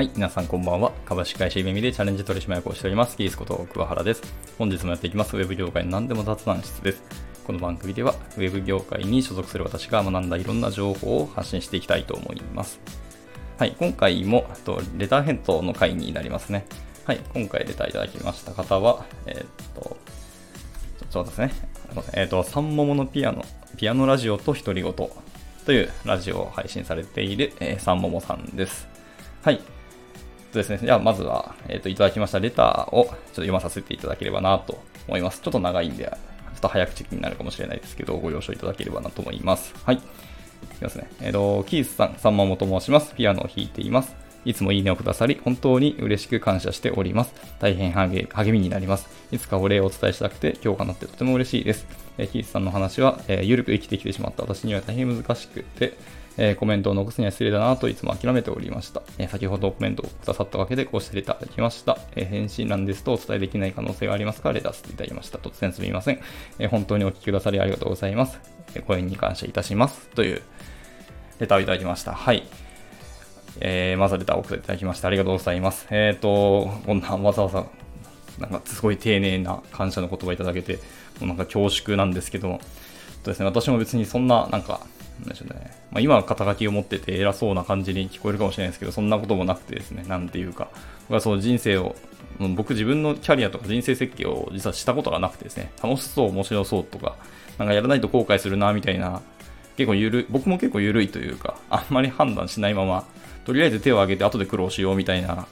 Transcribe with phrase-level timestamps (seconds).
[0.00, 0.92] はい、皆さんこんばんは。
[1.04, 4.22] 株式会社イベミでチャレンジ取締役をしております、キースこと桑原です。
[4.56, 7.02] 本日もやっていきます、ウェブ業界の何でも雑談室です。
[7.46, 12.80] この番組では、ウェブ業界に所属する私が学んだいろんな情報を発信していきたいと思います。
[13.58, 16.64] はい、今回も、とレター返答の回になりますね。
[17.04, 19.98] はい、今回レターいただきました方は、えー、っと、
[21.10, 21.52] そうですね。
[22.14, 23.44] えー、っと、三桃のピアノ、
[23.76, 25.10] ピアノラジオと独り言と
[25.72, 28.88] いうラジオを配信されている、えー、三桃さんです。
[29.42, 29.60] はい。
[30.50, 35.40] とですね、じゃあまずは、えっ、ー、と、いただきましたレターをちょっと読まさせていただければなと思います。
[35.40, 36.10] ちょっと長いんで、ちょ
[36.56, 39.74] っと早口になるかもしれないですけど、ご了承いただければなと思います。
[39.84, 39.96] はい。
[39.96, 40.00] い
[40.78, 41.08] きますね。
[41.20, 43.14] えっ、ー、と、キースさん、さんまもと申します。
[43.14, 44.14] ピアノを弾いています。
[44.44, 47.34] いつもいいねをくださり、本当に嬉しく感謝しております。
[47.58, 49.08] 大変励みになります。
[49.30, 51.86] いつかお礼をお伝えしたくて、今日かなってとても嬉しいです。
[52.18, 55.96] えー、キースさんの話は、えー、ゆるく生きてきてしまった私には大変難しくて、
[56.36, 59.02] えー、コメントを残すには失礼だなといつも諦めておりました。
[59.18, 61.98] えー、先ほどコメントをくださったわけでこうしていただきました。
[62.16, 64.52] えー、返信欄ですとお伝えできない可能性がありますか？
[64.52, 65.38] レターさせていただきました。
[65.38, 66.20] 突然すみません。
[66.58, 68.40] え本当にお聞きくださりありがとうございます。
[68.74, 70.08] え声に感謝いたします。
[70.14, 70.42] という
[71.40, 72.12] レターをいただきました。
[72.12, 72.44] はい。
[73.60, 75.86] えー、まずレターを送っていただきましてありがとうございます。
[75.90, 77.66] えっ、と、こんなわざわざ、
[78.38, 80.76] なんかすごい丁寧な感謝の言葉いただけて、
[81.18, 82.60] もうなんか恐縮なんですけど、
[83.22, 84.80] とですね、私も別にそんな、なんか、
[85.20, 85.70] なんでしょうね。
[85.90, 90.68] まあ、今は肩書きを持ってて偉そうな感じに聞こえるかもしれないですけど、そんなこともなくてですね、なんていうか、
[91.02, 91.94] 僕はその人生を、
[92.56, 97.16] 僕自分のキャリアとか人生設計を実はしたことがなくてですね、楽しそう、面白そうとか、
[97.58, 99.20] なんかやらないと後悔するな、みたいな、
[99.76, 103.04] 結構ゆる、僕も結構緩いというか、あんまり判断しないまま、
[103.50, 105.48] とりあえず手を挙げて後で苦労しようみたいな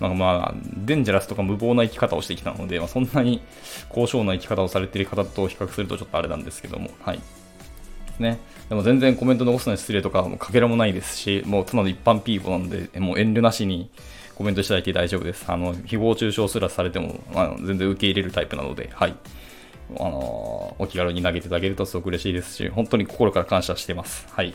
[0.00, 3.40] なんかまあ、デンジャラスとか無謀な生き方をしてきたので、まあ、そんなに
[3.88, 7.20] 高尚な生き方をされている方と比較するとちょっとあれなんですけども、はい。
[8.18, 8.40] ね。
[8.68, 13.90] でも全然コメント残すのに失礼とか、もかけらもないですし、もうただの一般ピーポーなんで、もう遠慮なしに
[14.34, 15.44] コメントいただいて大丈夫です。
[15.48, 19.14] あの、誹謗中傷すらされても、まあ、全然受け入れるタイプなので、はい。
[19.98, 24.26] あのお気軽に投げていただけるとすごく嬉しいですし、本当に心から感謝してます。
[24.30, 24.54] はい。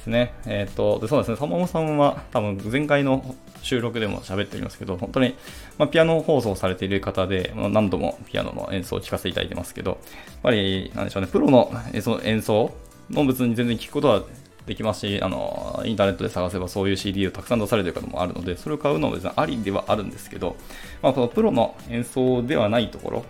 [0.00, 0.32] ですね。
[0.46, 5.36] えっ、ー、と、でそうですね、サマモさんは多分前回の収録でも喋っておりますけど、本当に、
[5.78, 9.98] まあ、ピアノ放送されている方で、ま、何度もピアノの演奏を聴かせていただいてますけど、やっ
[10.42, 12.74] ぱり、なんでしょうね、プロの演奏演奏
[13.10, 14.22] も別に全然聞くことは
[14.66, 20.56] できますし、あの、インターネットで探せばそういう CD をたくさん出されている方もあるので、それを買うのも別にありではあるんですけど、
[21.02, 23.24] まあ、このプロの演奏ではないところ、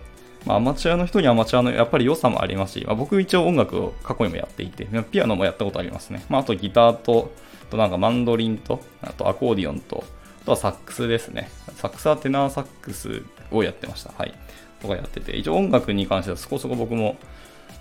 [0.47, 6.25] まあ、アマチュアの人にアマチュアのやっぱり良さもありますし、まあ、僕一応音楽を過去にもやっていて、ピアノもやったことありますね。
[6.29, 7.33] まあ、あとギターと、
[7.71, 10.05] となんかマンドリンと、あとアコーディオンと、
[10.43, 11.51] あとはサックスですね。
[11.77, 14.13] サックスはテナーサックスをやってました。
[14.17, 14.35] はい。
[14.81, 17.17] とかやってて、一応音楽に関してはそこそこ僕も、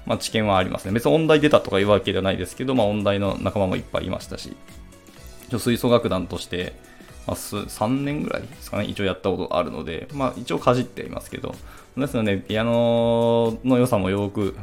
[0.05, 0.91] まあ、知見はありますね。
[0.91, 4.55] 別に音大出たとかいうわけではないですけど、まあ、音大の仲間もいっぱいいましたし、
[5.57, 6.73] 吹奏楽団として、
[7.29, 11.53] まあ、3年ぐらいですかね、一応やったことあるので、まあ、一応かじっていますけど、
[11.95, 14.56] ですので、ピアノの良さもよく、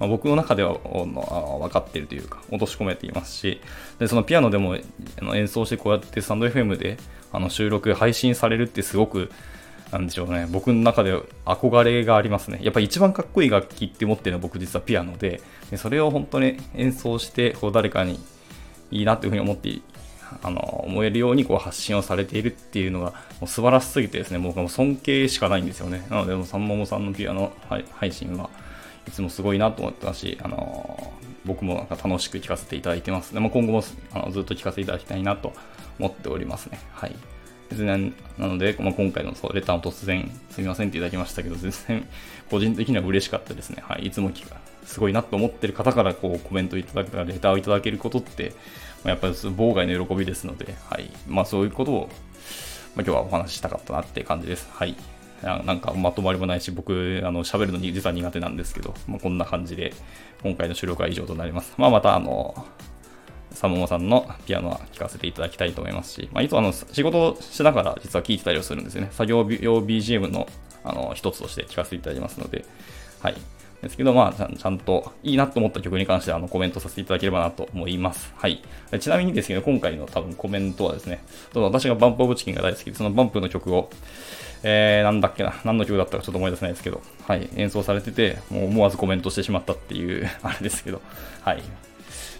[0.00, 3.60] まあ、僕の中では分かってるというか、落とし込めていますし、
[4.00, 4.76] でそのピアノでも
[5.34, 6.98] 演奏してこうやってスタンド FM で
[7.32, 9.30] あの収録、配信されるってすごく、
[9.92, 12.58] なんでしょうね、僕の中で憧れがありますね。
[12.62, 15.40] やっぱり一番かっこいい楽器って思ってるのは僕実はピアノで、
[15.70, 18.18] でそれを本当に演奏してこう誰かに
[18.90, 19.80] いいなというふうに思って
[20.42, 26.06] あの思えるようにこう発信をされているっていうのがもう素晴らしすぎてですね、僕はも尊敬しかないんですよね。
[26.10, 27.52] なので、も三桃さんのピアノ
[27.92, 28.50] 配信は
[29.06, 31.12] いつもすごいなと思ってたし、あの
[31.44, 33.32] 僕もなんか楽しく聞かせていただいてます。
[33.34, 35.52] でも今後もあのずっと聞かせていただきたいなと
[35.98, 36.80] 思っておりますね。
[36.92, 37.16] はい。
[37.70, 42.06] 別になので、まあ、今回のそうレターを突然すみませんっていただきましたけど、全然
[42.50, 43.82] 個人的には嬉しかったですね。
[43.86, 44.06] はい。
[44.06, 44.30] いつも
[44.84, 48.54] すごいなと思ってる方からこうコメントいただけたら、レターをいただけることって、
[49.04, 51.10] やっぱり妨害の喜びですので、はい。
[51.26, 52.08] まあそういうことを、
[52.96, 54.68] まあ、今日はお話ししたかったなって感じです。
[54.72, 54.96] はい。
[55.42, 59.92] なんかまとまりもないし、僕、あの、喋るのに実は苦手なんですけど、まあ、こんな感じで、
[60.42, 61.74] 今回の収録は以上となります。
[61.76, 62.66] まあ、また、あの、
[63.58, 69.08] サモモさんのピアノは聴かせていただきたいと思いますし、まあ、いつもあの仕事をしながら実は聴いてたりをするんですよね。
[69.10, 70.46] 作業用 BGM の
[70.84, 72.64] あの一つとして聴かせていただきますので、
[73.20, 73.34] はい。
[73.82, 78.32] ですけど、まあ、ちゃんといいなと思った曲に関してはあのコメントさせていただければなと思います。
[78.36, 78.62] はい。
[79.00, 83.90] ちなみにですけど、今回の多分コメントはですね、私がバンプオブチキンが大好きで、そのバンプの曲を、
[84.62, 91.02] えー、なんだっけな、何の曲だったかちょっと思い出せないですけど、はい、演奏されてて、もう思わずコメントしてしまったっていうあれですけど、
[91.42, 91.62] はい。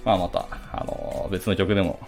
[0.08, 2.00] まあ、また、あの別の曲でも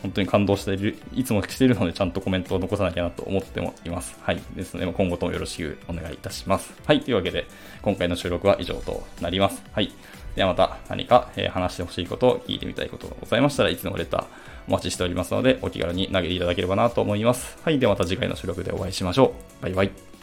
[0.00, 4.16] 本当に感動している、いつもしているのでちゃんとコメントを残さなきゃなと思ってもいます。
[4.22, 4.40] はい。
[4.54, 6.72] ですので、今後ともよろしくお願いいたします。
[6.86, 7.00] はい。
[7.00, 7.48] というわけで、
[7.82, 9.60] 今回の収録は以上となります。
[9.72, 9.92] はい。
[10.36, 14.24] ではまた何か、え話してほしいこと、聞いてみたいことがございましたらいつでもレター
[14.68, 17.58] お待ちしておりますので、お気軽に投げていただければなと思います。
[17.64, 17.80] はい。
[17.80, 19.62] ではまた次回の収録でお会いしましょう。
[19.64, 20.17] バイバイ。